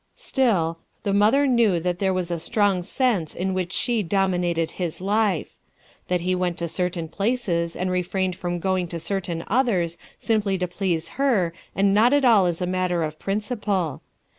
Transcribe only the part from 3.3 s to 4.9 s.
in which she dominated